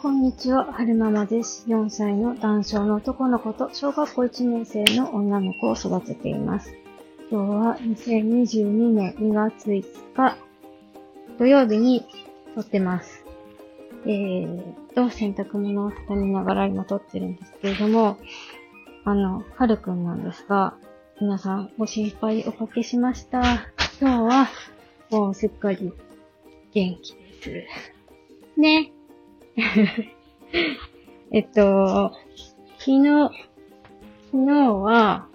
[0.00, 1.64] こんにちは、はるままです。
[1.66, 6.72] 4歳の男性の男の子と小学校1年生の女の子を育てています。
[7.32, 9.82] 今日は2022年2月5
[10.14, 10.36] 日
[11.36, 12.06] 土曜日に
[12.54, 13.24] 撮ってます。
[14.06, 18.18] えーと、洗濯物を畳みながら今撮ってるんですけれども、
[19.04, 20.76] あの、はるくんなんですが、
[21.20, 23.40] 皆さんご心配おかけしました。
[24.00, 24.48] 今日は
[25.10, 25.92] もうすっかり
[26.72, 28.60] 元気です。
[28.60, 28.92] ね。
[31.32, 32.12] えっと、
[32.78, 33.30] 昨日、
[34.30, 35.26] 昨日は、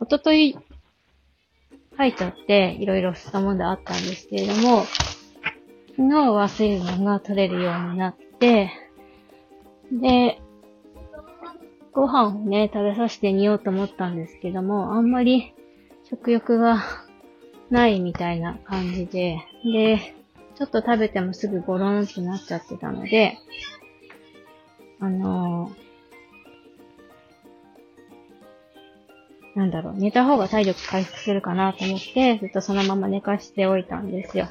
[0.00, 0.56] おととい、
[1.96, 4.82] 吐いちゃって、いろいろしたもんであったんですけれども、
[5.96, 8.70] 昨日は水分が取れるようになって、
[9.92, 10.40] で、
[11.92, 15.54] ご飯をね、食べさせてみようと思ったんですけども、あんまり
[16.10, 16.84] 食欲が
[17.70, 20.16] ないみたいな感じで、で、
[20.56, 23.38] ちょっと食べてもすぐゴロンってなっちゃってたので、
[25.00, 34.48] あのー、なんだろう、寝た方が体力回復するかなと思って、ずっとそのまま寝かしておいたんですよ。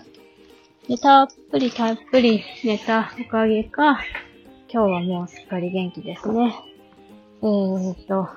[0.87, 3.99] で、たっぷりたっぷり寝たおかげか、
[4.71, 6.55] 今日はもうすっかり元気ですね。
[7.41, 8.29] えーっと、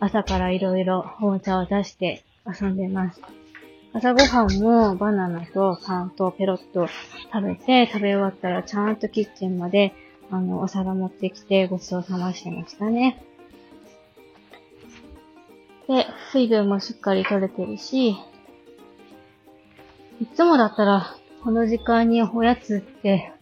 [0.00, 3.20] 朝からいろいろおもちゃを出して遊んでます。
[3.92, 6.86] 朝ごはんもバナナとパンとペロッと
[7.32, 9.92] 食べて、食べ終わったらちゃんとキッチンまで、
[10.30, 13.20] あの、お皿持ってきてごちそうさましてましたね。
[15.88, 18.10] で、水分もしっかり取れてるし、
[20.20, 23.32] いつもだったら、この時間におやつって、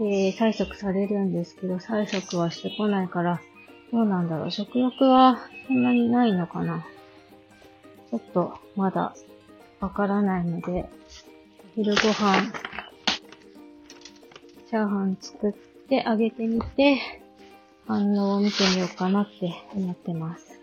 [0.00, 3.40] えー、催促されるんですけど、催促はしてこないから、
[3.90, 4.50] どうなんだろう。
[4.50, 6.84] 食欲はそんなにないのかな。
[8.10, 9.14] ちょっと、まだ
[9.80, 10.88] わからないので、
[11.74, 12.52] 昼ご飯、
[14.68, 15.52] チャーハン作っ
[15.88, 16.98] てあげてみて、
[17.86, 20.60] 反応を見てみようかなって思ってます。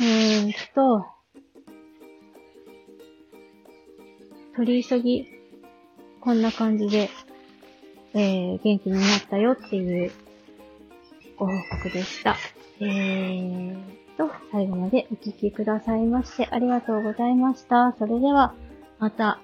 [0.00, 1.06] えーっと、
[4.56, 5.28] 取り急ぎ、
[6.20, 7.10] こんな感じで、
[8.14, 10.10] えー、元気になったよっていう
[11.36, 11.52] ご報
[11.82, 12.36] 告でした。
[12.80, 17.94] えーと最後までお聴きくださいましてありがとうございました。
[17.98, 18.52] それでは、
[18.98, 19.40] また